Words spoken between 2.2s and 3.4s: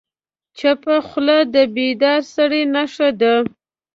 سړي نښه ده.